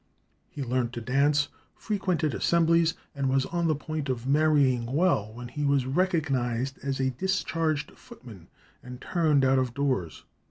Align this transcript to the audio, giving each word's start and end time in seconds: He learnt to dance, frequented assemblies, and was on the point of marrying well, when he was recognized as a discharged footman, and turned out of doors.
He 0.49 0.63
learnt 0.63 0.93
to 0.93 0.99
dance, 1.01 1.49
frequented 1.75 2.33
assemblies, 2.33 2.95
and 3.13 3.29
was 3.29 3.45
on 3.45 3.67
the 3.67 3.75
point 3.75 4.09
of 4.09 4.25
marrying 4.25 4.87
well, 4.87 5.31
when 5.31 5.47
he 5.47 5.63
was 5.63 5.85
recognized 5.85 6.79
as 6.79 6.99
a 6.99 7.11
discharged 7.11 7.91
footman, 7.95 8.47
and 8.81 8.99
turned 8.99 9.45
out 9.45 9.59
of 9.59 9.75
doors. 9.75 10.23